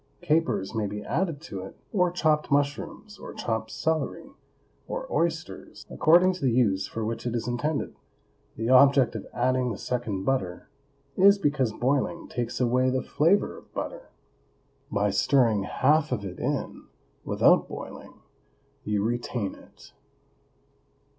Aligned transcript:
Capers 0.23 0.73
may 0.73 0.87
be 0.87 1.03
added 1.03 1.39
to 1.41 1.61
it, 1.61 1.77
or 1.93 2.09
chopped 2.09 2.49
mushrooms, 2.49 3.19
or 3.19 3.35
chopped 3.35 3.69
celery, 3.69 4.31
or 4.87 5.05
oysters, 5.13 5.85
according 5.91 6.33
to 6.33 6.41
the 6.41 6.49
use 6.51 6.87
for 6.87 7.05
which 7.05 7.27
it 7.27 7.35
is 7.35 7.47
intended. 7.47 7.95
The 8.55 8.67
object 8.69 9.13
of 9.15 9.27
adding 9.31 9.71
the 9.71 9.77
second 9.77 10.23
butter 10.23 10.69
is 11.15 11.37
because 11.37 11.71
boiling 11.71 12.27
takes 12.27 12.59
away 12.59 12.89
the 12.89 13.03
flavor 13.03 13.55
of 13.55 13.71
butter; 13.75 14.09
by 14.91 15.11
stirring 15.11 15.65
half 15.65 16.11
of 16.11 16.25
it 16.25 16.39
in, 16.39 16.85
without 17.23 17.67
boiling, 17.67 18.15
you 18.83 19.03
retain 19.03 19.53
it. 19.53 19.93